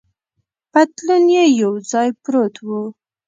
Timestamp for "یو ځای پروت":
1.61-2.55